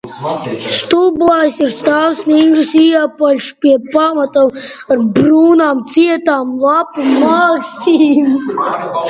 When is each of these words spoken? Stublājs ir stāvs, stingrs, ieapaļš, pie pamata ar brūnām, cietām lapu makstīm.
Stublājs 0.75 1.57
ir 1.65 1.67
stāvs, 1.73 2.21
stingrs, 2.25 2.71
ieapaļš, 2.79 3.49
pie 3.67 3.75
pamata 3.97 4.47
ar 4.97 5.05
brūnām, 5.19 5.85
cietām 5.93 6.57
lapu 6.65 7.07
makstīm. 7.29 8.35